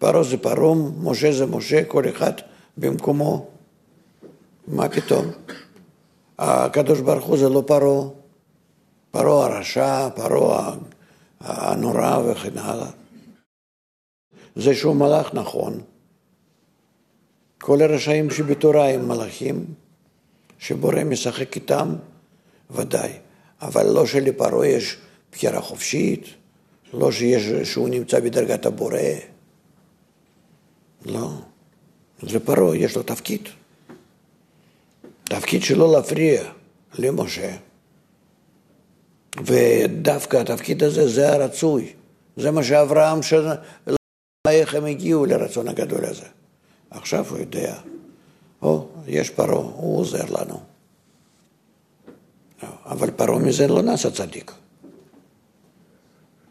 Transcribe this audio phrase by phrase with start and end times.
[0.00, 2.32] פרעה זה פרעה, משה זה משה, כל אחד
[2.76, 3.46] במקומו.
[4.68, 5.24] מה פתאום?
[6.38, 8.08] הקדוש ברוך הוא זה לא פרעה.
[9.10, 10.74] פרעה הרשע, פרעה
[11.40, 12.90] הנורא וכן הלאה.
[14.56, 15.80] זה שהוא מלאך נכון.
[17.58, 19.64] כל הרשעים שבתורה הם מלאכים,
[20.58, 21.94] שבורא משחק איתם,
[22.70, 23.12] ודאי.
[23.62, 24.96] אבל לא שלפרעה יש
[25.32, 26.24] בחירה חופשית,
[26.94, 29.29] לא שיש, שהוא נמצא בדרגת הבורא.
[31.04, 31.30] לא.
[32.22, 33.48] לפרעה יש לו תפקיד.
[35.24, 36.42] תפקיד שלא להפריע
[36.98, 37.56] למשה.
[39.44, 41.92] ודווקא התפקיד הזה זה הרצוי.
[42.36, 43.34] זה מה שאברהם, ש...
[44.48, 46.26] איך הם הגיעו לרצון הגדול הזה.
[46.90, 47.74] עכשיו הוא יודע,
[48.62, 50.60] או, יש פרעה, הוא עוזר לנו.
[52.86, 54.52] אבל פרעה מזה לא נעשה צדיק.